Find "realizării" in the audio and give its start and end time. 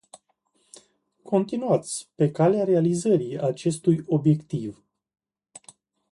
2.63-3.39